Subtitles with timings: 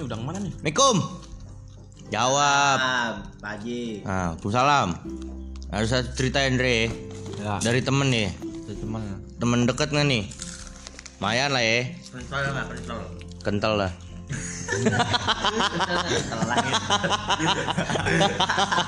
[0.00, 0.48] Ini udang mana nih?
[0.48, 0.96] Assalamualaikum.
[2.08, 2.78] Jawab.
[2.80, 4.00] Ah, Pak Haji.
[4.00, 4.88] Nah, salam.
[5.68, 6.88] Harus saya ceritain Dre.
[7.36, 7.60] Ya.
[7.60, 8.32] Dari temen nih.
[8.64, 9.04] Dari teman.
[9.36, 10.24] Temen deket nggak nih?
[11.20, 11.92] Lumayan lah ya.
[12.16, 13.00] Pentol enggak pentol?
[13.44, 13.92] Kental lah.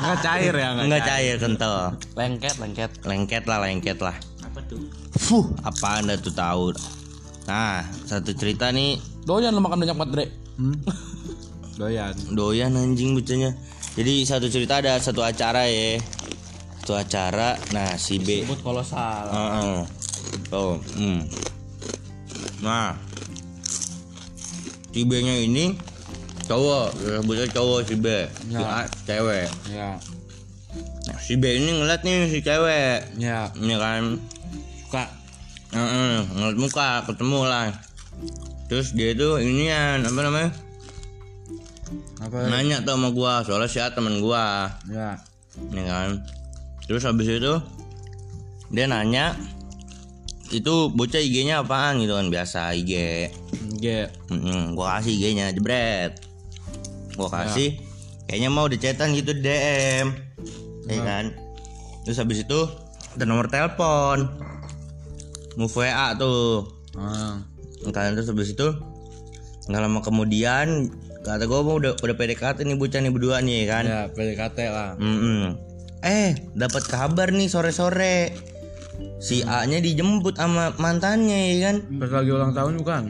[0.00, 1.72] Enggak cair ya, Enggak cair kental.
[2.16, 2.90] Lengket, lengket.
[3.04, 4.16] Lengket lah, lengket lah.
[4.48, 4.80] Apa tuh?
[5.20, 6.72] Fuh, apa anda tuh tahu?
[7.44, 8.96] Nah, satu cerita nih
[9.28, 10.26] Doyan lu makan banyak banget, Dre.
[10.56, 10.76] Hmm?
[11.82, 12.14] Doyan.
[12.30, 13.58] doyan anjing bocahnya.
[13.98, 15.98] Jadi satu cerita ada satu acara ya.
[16.82, 19.26] Satu acara, nah si B Sebut kolosal.
[19.30, 19.82] Heeh.
[20.46, 21.20] Tuh, hmm.
[22.62, 22.94] Nah,
[24.94, 25.74] si B-nya ini
[26.46, 28.62] cowok, ya, sebutnya cowok si B, si Ya.
[28.62, 29.48] A cewek.
[29.70, 29.90] Ya.
[31.10, 33.50] Nah, si B ini ngeliat nih si cewek, Ya.
[33.58, 34.22] ini kan,
[34.94, 35.10] Kak.
[35.74, 37.74] Heeh, ngeliat muka, ketemu lah.
[38.70, 40.50] Terus dia itu inian apa namanya?
[42.22, 42.48] Apa?
[42.48, 45.18] Nanya tuh sama gua, soalnya si A temen gua, Ya.
[45.72, 46.22] ini kan.
[46.86, 47.54] Terus habis itu
[48.72, 49.36] dia nanya
[50.52, 52.92] itu bocah IG-nya apaan gitu kan biasa IG.
[53.80, 54.08] G.
[54.28, 56.20] Mm-mm, gua kasih IG-nya jebret.
[57.16, 57.76] Gua kasih
[58.28, 60.12] kayaknya mau dicetan gitu DM.
[60.88, 61.32] Ya kan.
[62.04, 62.60] Terus habis itu
[63.16, 64.28] ada nomor telepon.
[65.56, 66.64] Move WA tuh.
[66.96, 67.40] Ah.
[67.92, 68.68] Kan terus habis itu
[69.68, 70.90] nggak lama kemudian
[71.22, 73.84] kata gua mau udah udah PDKT nih bocah nih berdua nih kan.
[73.86, 74.90] Ya, PDKT lah.
[74.98, 75.56] Mm-mm.
[76.02, 78.34] Eh, dapat kabar nih sore-sore.
[79.22, 81.76] Si A-nya dijemput sama mantannya ya kan.
[82.02, 83.02] Pas lagi ulang tahun bukan?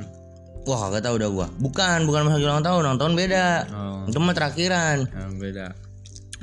[0.63, 1.47] Wah, gak tahu udah gua.
[1.59, 3.49] Bukan, bukan masa ulang tahun, ulang tahun beda.
[3.75, 4.07] Oh.
[4.07, 5.11] Itu mah terakhiran.
[5.11, 5.67] Yang beda.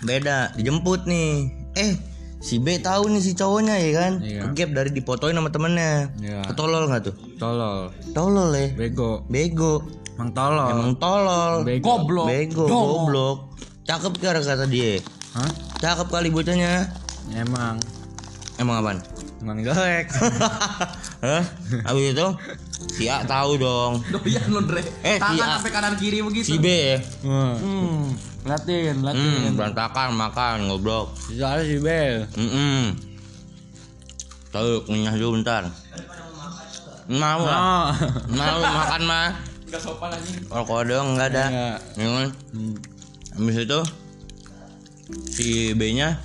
[0.04, 1.48] Beda, dijemput nih.
[1.80, 1.96] Eh,
[2.40, 4.14] si B tahu nih si cowoknya ya kan.
[4.24, 4.42] Iya.
[4.52, 6.12] Kegap dari dipotoin sama temennya.
[6.20, 6.40] Ya.
[6.48, 7.16] Ketolol nggak tuh?
[7.36, 7.92] Tolol.
[8.16, 8.68] Tolol ya.
[8.76, 9.28] Bego.
[9.28, 9.84] Bego.
[10.16, 10.68] Emang tolol.
[10.72, 11.54] Emang tolol.
[11.64, 11.84] Bego.
[11.86, 12.28] Goblok.
[12.28, 13.38] Bego, goblok.
[13.88, 15.00] Cakep kira kata dia.
[15.36, 15.52] Hah?
[15.80, 16.92] Cakep kali bocahnya.
[17.36, 17.80] Emang.
[18.60, 19.00] Emang apaan?
[19.40, 20.12] Emang jelek.
[21.20, 21.44] Hah?
[21.84, 22.28] Habis itu
[22.96, 24.00] si A tahu dong.
[24.08, 24.80] Doyan lo Dre.
[25.04, 25.54] Eh, si Tangan A.
[25.60, 26.56] sampai kanan kiri begitu.
[26.56, 26.98] Si B ya.
[27.28, 28.16] Hmm.
[28.48, 29.52] Latin, Latin.
[29.52, 31.12] Hmm, berantakan makan goblok.
[31.28, 32.24] Soalnya si Bel.
[32.40, 32.96] Hmm.
[34.50, 35.68] Tahu kunyah dulu bentar.
[37.10, 37.60] Mau lah.
[37.60, 37.90] Oh.
[38.32, 39.30] Mau makan mah.
[39.68, 40.40] Enggak sopan anjing.
[40.48, 41.46] Kalau kodong enggak ada.
[41.52, 41.78] Enggak.
[42.00, 42.30] Ya kan?
[42.56, 42.76] Hmm.
[43.36, 43.80] Habis itu
[45.30, 46.22] si B-nya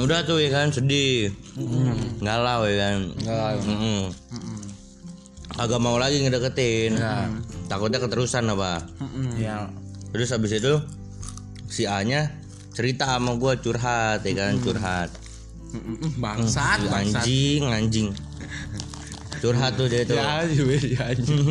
[0.00, 1.32] udah tuh ya kan sedih.
[2.22, 2.98] Galau ya kan.
[3.18, 3.52] Enggak lah.
[3.60, 4.00] Mm-mm.
[5.60, 6.96] Agak mau lagi ngedeketin.
[6.96, 7.28] Ya.
[7.68, 8.80] Takutnya keterusan apa.
[9.36, 9.68] Ya.
[10.12, 10.80] Terus habis itu
[11.68, 12.32] si A-nya
[12.72, 15.12] cerita sama gua curhat ya kan curhat.
[16.20, 17.24] Bangsat, bangsat.
[17.24, 18.08] Anjing, anjing.
[19.40, 20.16] Curhat tuh dia tuh.
[20.16, 21.44] Ya, ya anjing.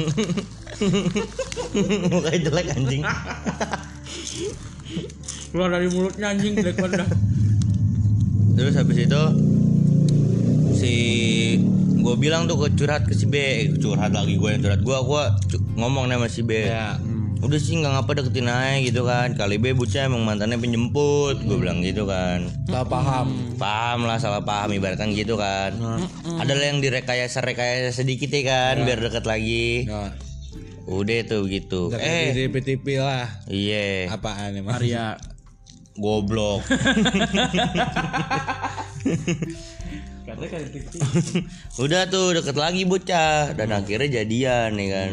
[2.09, 3.01] Mukanya jelek anjing.
[5.51, 7.05] Keluar dari mulutnya anjing jelek banget.
[8.61, 9.21] Terus habis itu
[10.71, 10.93] si
[11.97, 14.97] gue bilang tuh ke curhat ke si B, Eh, curhat lagi gue yang curhat gue,
[15.01, 15.23] gue
[15.75, 16.65] ngomong sama si B.
[16.65, 16.93] Ya.
[16.93, 17.41] hmm.
[17.41, 19.33] Udah sih nggak ngapa deketin aja gitu kan.
[19.33, 22.45] Kali B bocah emang mantannya penjemput, gue bilang gitu kan.
[22.69, 23.57] Gak paham.
[23.57, 25.73] Paham lah salah paham ibaratkan gitu kan.
[26.37, 29.89] Ada lah yang direkayasa rekayasa sedikit ya kan, biar deket lagi.
[29.89, 30.13] Ya.
[30.85, 31.89] Udah tuh gitu.
[31.93, 33.25] Eh, Eh, di PTP lah.
[33.49, 34.77] iya, Apaan emang?
[34.77, 35.17] Maria.
[35.97, 36.63] goblok.
[40.21, 40.61] Katanya kan.
[41.81, 45.11] Udah tuh deket lagi bocah dan akhirnya jadian nih kan.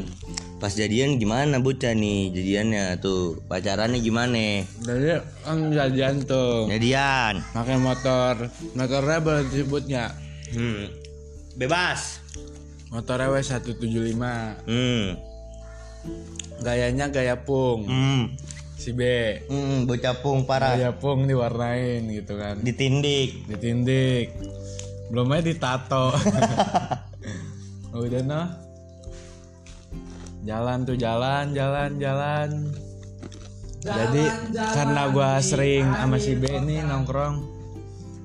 [0.59, 4.66] Pas jadian gimana bocah nih jadiannya tuh pacarannya gimana?
[4.83, 6.66] Jadi kan jadian tuh.
[6.71, 7.43] Jadian.
[7.55, 10.15] Pakai motor, motor rebel disebutnya.
[10.55, 10.91] Hmm.
[11.59, 12.22] Bebas.
[12.89, 13.77] Motor W 175.
[14.65, 15.05] Hmm.
[16.65, 17.84] Gayanya gaya pung.
[17.84, 18.33] Hmm.
[18.78, 19.03] Si B.
[19.50, 20.78] Hmm, bocah pung parah.
[20.78, 22.62] Gaya pung diwarnain gitu kan.
[22.62, 23.50] Ditindik.
[23.50, 24.39] Ditindik.
[25.10, 26.15] Belum aja ditato.
[27.98, 28.47] Udah noh.
[30.47, 32.48] Jalan tuh jalan, jalan, jalan.
[33.83, 37.34] Jadi karena gua sering sama si B nih nongkrong.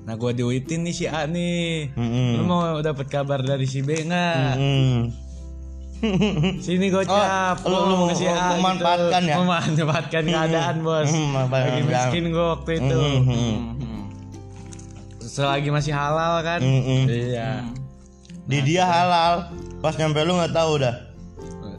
[0.06, 1.90] Nah gua diuitin nih si A nih.
[1.98, 2.38] Hmm.
[2.38, 4.54] Lu mau dapat kabar dari si B nggak?
[4.54, 5.23] Hmm.
[6.58, 7.56] Sini gocap.
[7.62, 8.28] Oh, lu- lu mau- A gitu.
[8.54, 9.36] memanfaatkan ya?
[9.36, 11.08] Memanfaatkan keadaan bos.
[11.08, 12.98] Hmm, Lagi miskin gua waktu itu.
[12.98, 13.56] Hmm, hmm.
[15.20, 16.60] Selagi masih halal kan.
[16.60, 17.04] Hmm, hmm.
[17.06, 17.50] Iya.
[18.44, 19.50] Di dia halal.
[19.78, 20.96] Pas nyampe lu nggak tahu dah.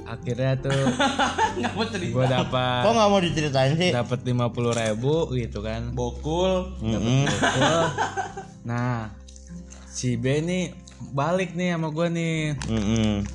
[0.05, 0.69] Akhirnya tuh
[1.57, 2.13] Enggak mau cerita.
[2.13, 3.89] gua dapat Kok nggak mau diceritain sih?
[3.91, 5.89] dapat lima puluh ribu gitu kan.
[5.91, 6.77] Bokul.
[6.77, 7.25] Hmm.
[7.25, 7.83] Betul.
[8.63, 9.09] Nah,
[9.87, 10.77] si B nih
[11.07, 13.25] balik nih sama gua nih Hmm.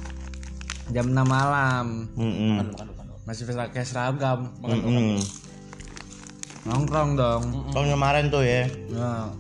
[0.90, 1.87] Jam 6 malam.
[2.14, 2.66] Hmm.
[3.22, 5.22] masih pakai seragam Mm-mm.
[6.62, 8.66] nongkrong dong Tahun kemarin tuh ya.
[8.90, 9.31] nah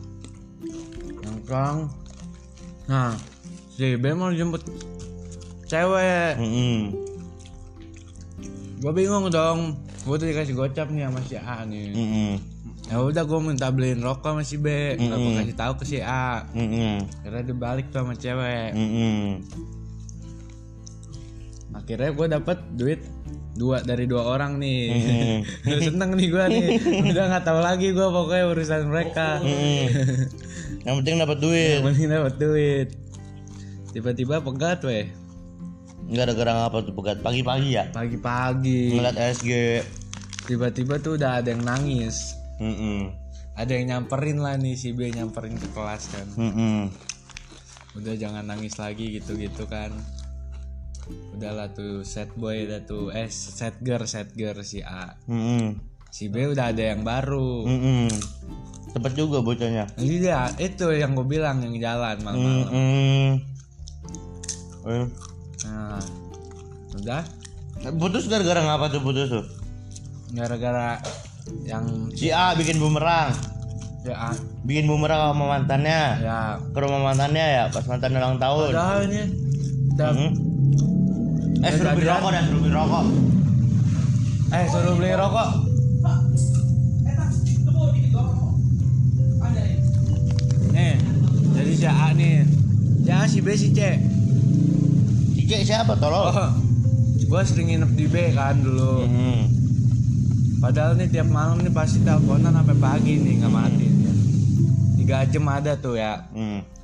[1.20, 1.90] nongkrong
[2.86, 3.18] nah
[3.68, 4.62] si B mau jemput
[5.66, 6.94] cewek Mm-mm.
[8.78, 12.32] gue bingung dong gue tuh dikasih gocap nih sama si A nih Mm-mm.
[12.86, 15.38] ya udah gue minta beliin rokok sama si B nggak gue Mm-mm.
[15.42, 17.10] kasih tahu ke si A Mm-mm.
[17.20, 19.42] akhirnya dibalik tuh sama cewek Mm-mm.
[21.72, 23.00] Akhirnya gue dapet duit
[23.52, 24.82] dua dari dua orang nih
[25.64, 26.64] udah seneng nih gue nih
[27.06, 29.38] udah nggak tahu lagi gue pokoknya urusan mereka.
[30.80, 31.76] Yang penting dapat duit.
[31.76, 32.88] yang penting dapet duit
[33.90, 35.06] tiba-tiba pegat weh
[36.08, 37.84] Gara-gara ngapa tuh pegat pagi-pagi ya?
[37.90, 39.50] pagi-pagi Ngeliat SG.
[40.42, 43.12] tiba-tiba tuh udah ada yang nangis Mm-mm.
[43.54, 46.88] ada yang nyamperin lah nih si B nyamperin ke kelas kan Mm-mm.
[47.94, 49.92] udah jangan nangis lagi gitu-gitu kan
[51.32, 55.78] udahlah tuh set boy udah tuh eh set girl set girl si A Mm-mm.
[56.08, 58.08] si B udah ada yang baru Mm-mm.
[58.90, 59.86] Cepet juga bocahnya.
[59.96, 63.28] iya itu yang gue bilang yang jalan malam-malam Mm-mm.
[64.82, 65.06] Eh,
[65.62, 66.00] nah
[66.94, 67.22] udah
[67.92, 69.44] Putus gara-gara ngapa tuh putus tuh?
[70.30, 71.00] gara-gara
[71.62, 73.32] yang Si A bikin bumerang.
[74.00, 76.02] ya A- Bikin bumerang sama mantannya.
[76.20, 78.68] ya Ke rumah mantannya ya pas mantannya ulang tahun.
[78.70, 79.22] udah ini
[79.90, 80.30] udah Mm.
[81.60, 83.04] Eh suruh beli rokok dah, suruh beli rokok.
[84.50, 85.50] eh suruh beli rokok
[90.70, 90.94] nih
[91.52, 92.46] jadi si A nih
[93.10, 93.80] A si B si C
[95.34, 96.30] Si C siapa tolong?
[96.30, 96.50] oh
[97.20, 99.42] gue sering nginep di B kan dulu Mm.
[100.58, 103.86] padahal nih tiap malam nih pasti teleponan sampai pagi nih nggak mati
[104.98, 106.79] tiga jam ada tuh ya Mm.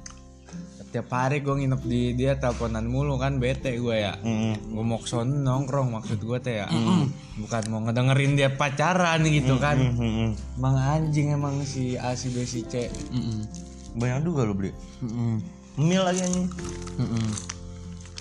[0.87, 4.73] Tiap hari gue nginep di dia teleponan mulu kan bete gue ya Mm.
[4.73, 6.67] gue mau ke sana nongkrong maksud gue teh ya
[7.37, 10.33] bukan mau ngedengerin dia pacaran gitu kan Mm.
[10.57, 12.89] emang anjing emang si A si B si C
[13.97, 14.77] Banyak juga lu beli.
[15.77, 16.53] Mil lagi anjing.
[17.01, 17.27] Mm-mm.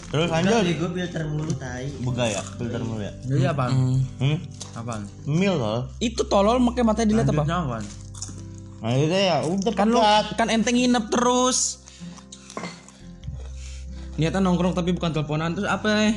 [0.07, 0.63] Terus lanjut.
[0.63, 1.91] gue filter mulu tai.
[1.99, 3.11] Bega ya, filter mulu ya.
[3.27, 4.37] jadi apa Hmm?
[4.71, 5.91] apaan Mil loh.
[5.99, 7.43] Itu tolol make matanya dilihat apa?
[7.43, 7.85] Lanjutnya apaan
[8.79, 9.99] Nah itu ya udah Kan lu
[10.35, 11.83] kan enteng nginep terus.
[14.15, 16.13] Niatan nongkrong tapi bukan teleponan terus apa ya?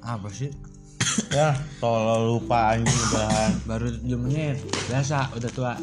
[0.00, 0.50] apa sih
[1.36, 3.52] ya tolol lupa anjing udahan.
[3.68, 4.56] baru 7 menit
[4.88, 5.74] biasa udah tua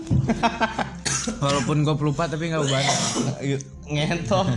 [1.44, 2.82] walaupun gue pelupa tapi nggak ubah
[3.88, 4.48] ngentot.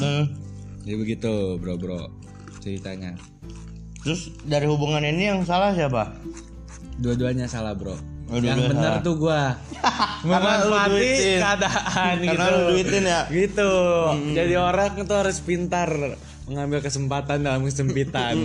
[0.00, 0.24] nah,
[0.84, 2.08] jadi begitu bro bro
[2.58, 3.14] ceritanya
[4.02, 6.16] terus dari hubungan ini yang salah siapa?
[6.98, 7.94] dua-duanya salah bro
[8.28, 9.56] Oh, yang benar tuh gua.
[10.28, 12.52] Memanfaati keadaan Karena gitu.
[12.52, 13.20] lu duitin ya.
[13.32, 13.72] gitu.
[14.36, 15.88] Jadi orang itu harus pintar
[16.44, 18.36] mengambil kesempatan dalam kesempitan.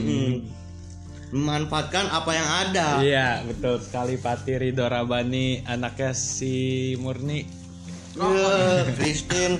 [1.33, 2.87] Memanfaatkan apa yang ada.
[3.03, 5.67] iya betul sekali Pati Ridho Rabani.
[5.67, 7.43] Anaknya si Murni.
[8.13, 9.57] Iya, Christine.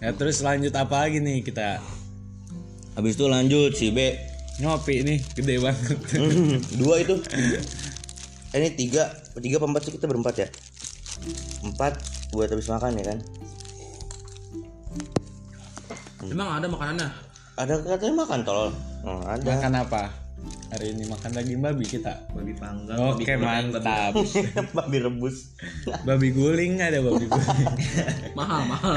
[0.00, 1.78] ya terus lanjut apa lagi nih kita?
[2.98, 4.16] Habis itu lanjut si B.
[4.60, 5.98] ngopi nih gede banget.
[6.74, 7.16] Dua itu.
[8.50, 9.06] Eh, ini tiga,
[9.38, 10.48] tiga empat sih kita berempat ya?
[11.62, 12.02] Empat
[12.34, 13.18] buat habis makan ya kan?
[16.26, 17.08] Emang ada makanannya?
[17.54, 18.70] Ada katanya makan tolol.
[19.06, 19.44] Oh, ada.
[19.44, 20.02] makan apa
[20.72, 22.96] hari ini makan daging babi kita Babi panggang.
[22.96, 24.16] oke mantap
[24.76, 25.52] Babi rebus.
[26.06, 27.68] babi guling ada babi guling
[28.38, 28.96] Mahal, mahal,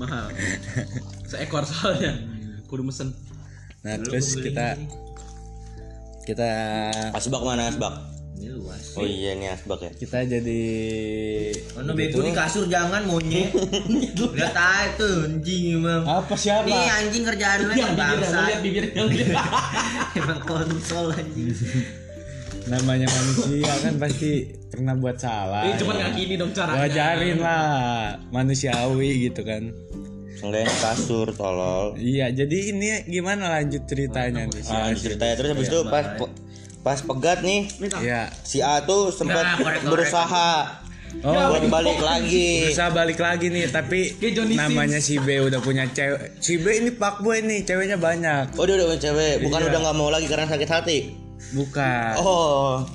[0.00, 0.26] mahal.
[1.28, 2.16] Seekor soalnya.
[2.66, 3.14] Kudu mesen.
[3.86, 4.74] Nah terus kita
[6.26, 6.50] kita
[7.14, 7.94] Asbak mana asbak?
[8.40, 8.96] Ini luas.
[8.96, 9.92] Oh iya nih asbak ya.
[9.92, 10.62] kita jadi
[11.76, 13.52] Ono bego di kasur jangan monyet.
[14.36, 16.08] Lihat aja tuh anjing emang.
[16.08, 16.64] apa siapa?
[16.64, 18.48] Nih anjing kerjaan lu emang bangsa.
[18.48, 19.44] lihat bibirnya lihat.
[20.24, 21.52] Emang konsol anjing.
[22.64, 25.68] Namanya manusia kan pasti pernah buat salah.
[25.68, 26.80] Eh, cuman nggak gini dong caranya.
[26.80, 27.68] Wajarin lah
[28.32, 29.68] manusiawi gitu kan.
[30.40, 31.92] Selain kasur tolol.
[32.00, 34.64] Iya jadi ini gimana lanjut ceritanya nih?
[34.72, 34.96] Ah, A?
[34.96, 36.16] ceritanya terus habis itu pas
[36.80, 37.68] pas pegat nih
[37.98, 38.32] Iya.
[38.40, 40.80] si A tuh sempat Nah, berusaha
[41.20, 42.70] Oh buat balik lagi.
[42.70, 44.14] bisa balik lagi nih tapi
[44.52, 46.38] namanya si B udah punya cewek.
[46.38, 48.54] Si B ini pak boy nih ceweknya banyak.
[48.54, 49.68] Oh dia udah punya cewek, bukan Iya.
[49.68, 50.98] udah nggak mau lagi karena sakit hati.
[51.50, 52.10] Bukan.
[52.16, 52.86] Oh,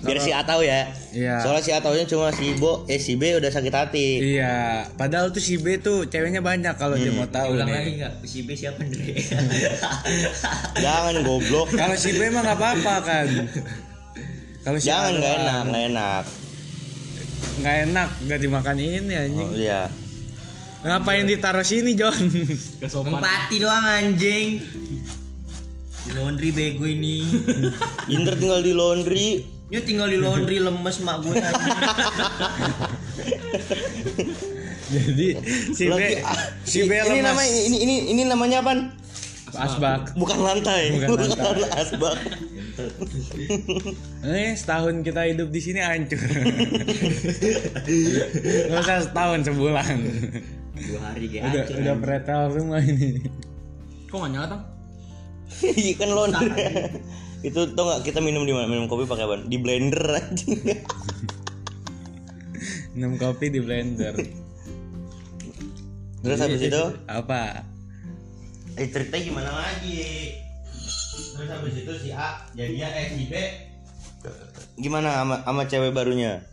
[0.00, 0.86] biar si A tahu ya.
[1.10, 1.40] Iya.
[1.40, 4.08] Soalnya si A taunya cuma si Bo, eh si B udah sakit hati.
[4.32, 7.74] Iya, padahal tuh si B tuh ceweknya banyak kalau dia mau tahu Ulang nih.
[7.74, 8.12] lagi enggak?
[8.22, 9.10] Si B siapa Andre?
[10.78, 11.68] Jangan goblok.
[11.72, 13.26] Kalau si B mah nggak apa-apa kan.
[14.60, 16.24] Kalau si Jangan nggak enak, nggak enak.
[17.58, 19.50] nggak enak, nggak dimakan ini Oh anjing.
[19.56, 19.82] iya.
[20.78, 22.14] Ngapain ditaruh sini John?
[22.78, 24.62] Empati doang anjing.
[26.00, 27.26] Di laundry bego ini.
[28.06, 31.34] Indra tinggal di laundry Dia tinggal di laundry lemes mak gue.
[34.88, 35.26] Jadi
[35.76, 38.72] si B Lagi- ah, si B ini namanya ini ini ini namanya apa?
[39.50, 40.12] asbak.
[40.14, 41.68] Bukan lantai, Bukan lantai.
[41.74, 42.16] asbak.
[44.22, 46.20] Eh setahun kita hidup di sini hancur.
[48.68, 49.96] Gak usah setahun sebulan.
[50.78, 53.24] Dua hari kayak Udah hancur, udah pretel semua ini.
[54.06, 54.62] Kok gak nyala tang?
[55.58, 56.50] Iya kan laundry.
[57.42, 58.66] Itu tau gak kita minum di mana?
[58.66, 59.36] Minum kopi pakai apa?
[59.46, 60.58] Di blender anjing.
[62.98, 64.14] Minum kopi di blender.
[66.18, 67.62] Terus habis itu Apa?
[68.78, 70.38] eh cerita gimana lagi?
[71.34, 73.34] Terus habis itu si A jadinya eh si B
[74.78, 76.46] gimana sama sama cewek barunya?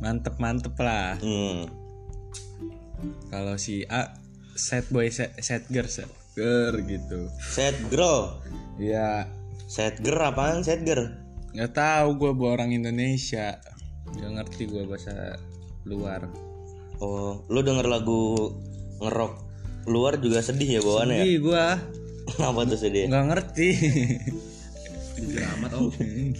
[0.00, 1.16] Mantep mantep lah.
[1.20, 1.68] Hmm.
[3.32, 4.16] Kalau si A
[4.56, 7.28] set boy set, set girl set girl gitu.
[7.40, 8.40] Set girl.
[8.80, 9.28] Ya
[9.66, 11.08] Set girl apaan set girl?
[11.52, 13.60] nggak tahu gue bawa orang Indonesia.
[14.16, 15.36] Gak ngerti gue bahasa
[15.84, 16.24] luar.
[16.96, 18.56] Oh, lu denger lagu
[19.04, 19.32] ngerok
[19.90, 21.24] luar juga sedih ya bawaannya ya?
[21.24, 21.64] Jadi gue
[22.48, 23.04] Apa tuh sedih?
[23.12, 23.68] nggak ngerti.
[25.20, 25.92] Jujur amat om.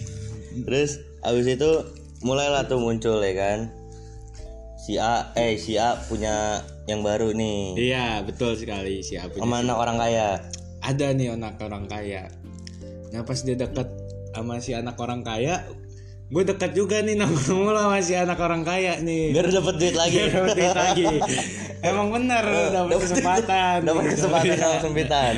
[0.65, 1.71] Terus abis itu
[2.23, 3.59] mulailah tuh muncul ya kan
[4.83, 9.43] Si A, eh si A punya yang baru nih iya betul sekali si A punya
[9.43, 10.27] Sama anak orang kaya
[10.83, 12.27] ada nih anak orang kaya
[13.13, 13.85] nah pas dia deket
[14.33, 15.61] sama si anak orang kaya
[16.27, 19.29] gue dekat juga nih nongkrong sama si anak orang kaya nih.
[19.29, 20.17] Biar dapet duit lagi.
[20.17, 21.05] Biar dapet duit lagi.
[21.93, 22.41] Emang bener
[22.73, 24.13] dapet kesempatan Dapat gitu.
[24.17, 24.57] kesempatan Iya.
[24.57, 25.33] sama sempitan.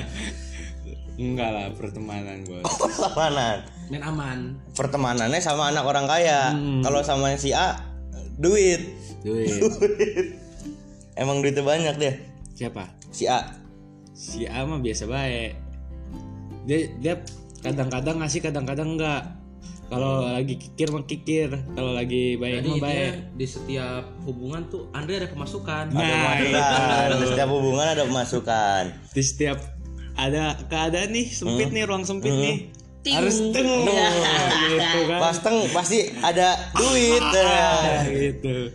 [1.15, 2.63] Enggak lah pertemanan bos.
[2.63, 3.57] Pertemanan.
[3.91, 4.39] Main aman.
[4.71, 6.55] Pertemanannya sama anak orang kaya.
[6.55, 6.79] Hmm.
[6.79, 7.75] Kalau sama si A
[8.39, 8.79] Duit.
[9.19, 9.51] Duit.
[11.19, 12.15] Emang duitnya banyak deh
[12.55, 12.87] siapa?
[13.11, 13.51] Si A.
[14.11, 15.59] Si A mah biasa baik.
[16.63, 17.13] Dia dia
[17.65, 19.21] kadang-kadang ngasih kadang-kadang enggak
[19.85, 21.49] kalau lagi kikir mah kikir.
[21.77, 23.37] Kalau lagi baik mah baik.
[23.37, 25.93] di setiap hubungan tuh Andre ada pemasukan.
[25.93, 27.05] Ada Nah, pemasukan.
[27.05, 27.15] Itu.
[27.21, 28.83] Di Setiap hubungan ada pemasukan.
[29.13, 29.57] Di setiap
[30.17, 32.57] ada keadaan nih sempit nih ruang sempit nih.
[33.13, 33.69] Harus teng.
[33.85, 35.19] Gitu kan.
[35.21, 38.73] Pas teng pasti ada duit Ah, gitu.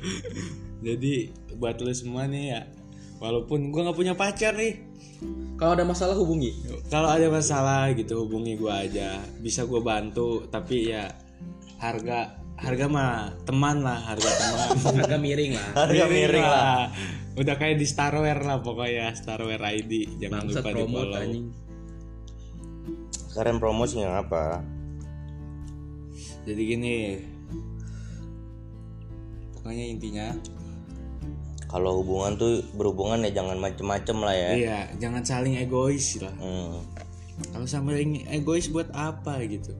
[0.78, 2.60] Jadi buat lu semua nih ya
[3.20, 4.88] walaupun gua nggak punya pacar nih
[5.54, 6.56] Kalau ada masalah hubungi.
[6.88, 11.12] kalau ada masalah gitu hubungi gua aja bisa gua bantu tapi ya
[11.76, 13.12] harga harga mah
[13.44, 14.68] teman lah harga teman
[15.04, 15.68] Harga miring lah.
[15.76, 16.80] Harga miring lah
[17.30, 21.46] udah kayak di Starware lah pokoknya Starware ID jangan Bangsat lupa di follow anjing.
[23.30, 24.64] Sekarang promosi yang apa?
[26.40, 26.96] jadi gini
[29.54, 30.26] pokoknya intinya
[31.70, 36.82] Kalau hubungan tuh berhubungan ya jangan macem-macem lah ya iya jangan saling egois lah Hmm.
[37.54, 39.70] kalau saling egois buat apa gitu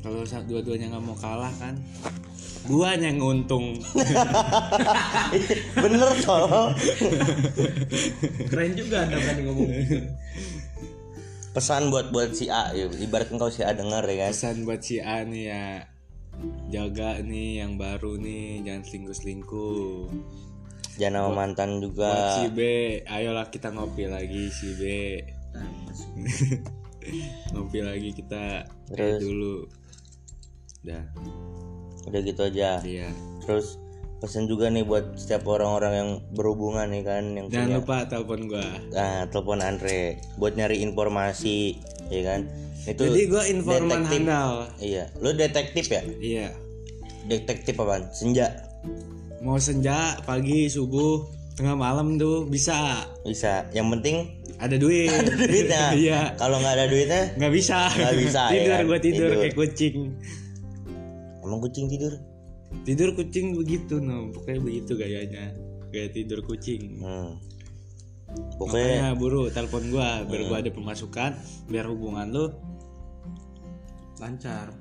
[0.00, 1.74] kalau dua-duanya nggak mau kalah kan
[2.66, 3.74] guanya yang untung
[5.82, 6.70] Bener toh
[8.46, 9.98] Keren juga anda berani ngomong gitu.
[11.50, 12.84] Pesan buat buat si A ya.
[12.86, 15.64] Ibaratkan kau si A denger ya kan pesan buat si A nih ya
[16.68, 20.10] jaga nih yang baru nih jangan selingkuh selingkuh
[20.96, 22.10] Jangan sama mantan buat juga
[22.40, 22.60] si B
[23.04, 24.82] ayolah kita ngopi lagi si B
[27.52, 29.20] ngopi lagi kita Terus?
[29.22, 29.56] dulu
[30.82, 31.04] dah
[32.06, 33.10] Udah gitu aja iya
[33.44, 33.78] Terus
[34.16, 38.40] pesan juga nih buat setiap orang-orang yang berhubungan nih kan Yang jangan punya lupa telepon
[38.48, 39.98] gua Nah, telepon Andre
[40.40, 41.76] buat nyari informasi,
[42.08, 42.40] ya kan?
[42.86, 44.10] Itu jadi gua informan detektif.
[44.14, 46.02] handal Iya, lu detektif ya?
[46.22, 46.48] iya
[47.26, 48.06] Detektif apaan?
[48.14, 48.54] Senja.
[49.38, 53.64] Mau senja pagi subuh tengah malam tuh bisa Bisa.
[53.70, 54.16] Yang penting
[54.56, 55.12] ada duit
[55.42, 55.92] duitnya.
[56.02, 58.84] iya Kalau nggak ada duitnya, nggak bisa Nggak bisa, ya tidur kan?
[58.84, 59.40] gua tidur, Tidur.
[59.40, 59.96] kayak kucing
[61.40, 62.12] emang kucing tidur.
[62.82, 65.54] tidur kucing begitu no pokoknya begitu gayanya
[65.88, 67.38] kayak tidur kucing Hmm.
[68.58, 71.30] Pokoknya makanya buru telepon gua biar gua ada pemasukan
[71.66, 72.46] biar hubungan lu
[74.16, 74.72] Lancar.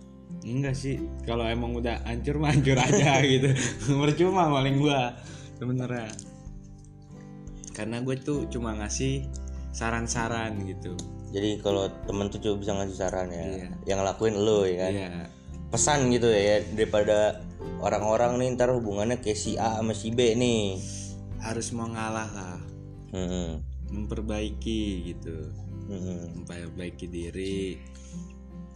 [0.43, 3.49] Enggak sih kalau emang udah hancur mah hancur aja gitu
[3.95, 5.15] percuma maling gua
[5.55, 6.11] sebenarnya
[7.75, 9.27] karena gue tuh cuma ngasih
[9.75, 10.95] saran-saran gitu
[11.35, 13.43] jadi kalau temen tuh cuma bisa ngasih saran ya.
[13.43, 13.67] Iya.
[13.83, 14.91] Yang lakuin lu ya kan.
[14.95, 15.09] iya
[15.67, 17.43] Pesan gitu ya, ya daripada
[17.83, 20.79] orang-orang nih ntar hubungannya kayak si A sama si B nih.
[21.43, 22.57] harus mau ngalah lah
[23.11, 23.59] Hmm.
[23.91, 25.51] memperbaiki gitu
[25.85, 26.41] Hmm.
[26.41, 27.77] memperbaiki diri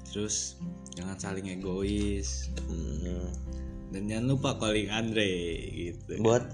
[0.10, 0.60] terus
[0.98, 2.50] jangan saling egois.
[2.70, 3.30] Hmm.
[3.90, 5.34] dan jangan lupa calling Andre
[5.74, 6.22] gitu.
[6.22, 6.54] Buat?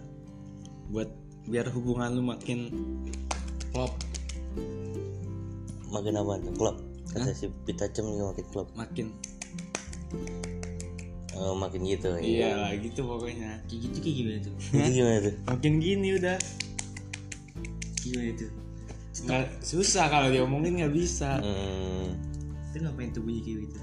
[0.92, 1.12] Buat
[1.52, 2.72] biar hubungan lu makin
[3.76, 3.92] klop.
[5.92, 6.78] Makin apa tuh klub
[7.16, 9.08] kata si Pitacem juga makin klub makin.
[11.36, 13.60] Oh, makin gitu iya lah gitu pokoknya.
[13.68, 14.54] Kayak gitu kayak gimana tuh?
[14.76, 15.36] itu gimana tuh?
[15.48, 16.38] Makin gini udah.
[18.04, 18.52] Gimana tuh?
[19.16, 21.40] nggak susah kalau diomongin nggak bisa.
[21.40, 22.20] Hmm.
[22.76, 23.80] Itu ngapain tuh bunyi kayak gitu?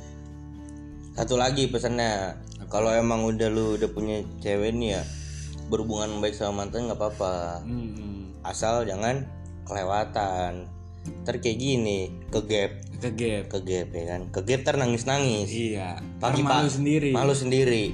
[1.12, 2.40] satu lagi pesannya
[2.72, 5.02] kalau emang udah lu udah punya cewek nih ya
[5.68, 7.64] berhubungan baik sama mantan nggak apa-apa.
[7.64, 9.24] Hmm, asal jangan
[9.68, 10.68] kelewatan.
[11.24, 12.72] Ntar kayak gini ke gap
[13.02, 14.20] ke gap ke gap ya kan?
[14.32, 16.00] Ke gap ntar nangis nangis iya.
[16.16, 16.76] Pagi, malu Pak.
[16.80, 17.10] sendiri.
[17.12, 17.92] malu sendiri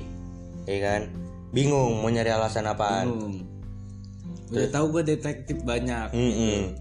[0.67, 1.11] ya kan?
[1.51, 3.07] Bingung mau nyari alasan apaan.
[3.15, 3.37] Bingung.
[4.49, 6.09] udah tahu gue detektif banyak.
[6.15, 6.79] Mm-mm.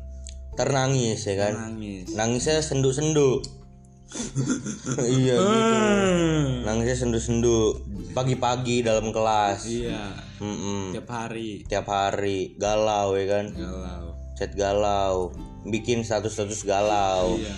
[0.53, 1.53] ntar nangis ya kan?
[1.73, 2.13] Nangis.
[2.13, 3.41] Nangisnya sendu-sendu
[5.19, 5.75] iya gitu.
[6.63, 7.75] Nangisnya sendu-sendu
[8.15, 9.67] pagi-pagi dalam kelas.
[9.67, 10.15] Iya.
[10.39, 10.95] Mm-mm.
[10.95, 11.65] tiap hari.
[11.67, 12.55] Tiap hari.
[12.55, 13.45] Galau ya kan?
[13.51, 14.03] Galau.
[14.39, 15.35] Chat galau.
[15.67, 17.35] Bikin status-status galau.
[17.35, 17.55] Iya.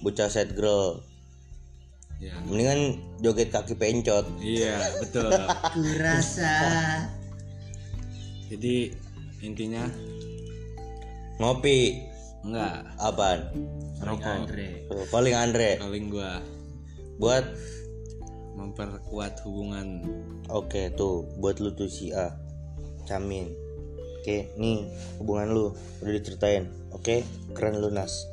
[0.00, 1.04] Bocah set girl
[2.22, 2.36] iya.
[2.46, 4.24] Mendingan joget kaki pencot.
[4.38, 5.28] Iya betul.
[5.76, 6.56] Kurasa.
[8.50, 8.90] jadi
[9.42, 9.86] intinya?
[11.42, 12.06] Ngopi.
[12.40, 12.88] Enggak.
[12.96, 13.40] Apaan
[14.00, 14.48] Rokok.
[14.48, 14.68] Andre.
[15.12, 15.70] paling Andre.
[15.76, 16.40] Paling gua.
[17.20, 17.44] Buat?
[18.56, 20.04] Memperkuat hubungan.
[20.48, 21.28] Oke tuh.
[21.36, 22.32] Buat lu tuh si A.
[23.04, 23.70] Camin
[24.20, 24.84] oke nih
[25.16, 25.66] hubungan lu.
[26.04, 26.68] Udah diceritain.
[26.92, 27.24] Oke
[27.56, 28.28] keren lu nas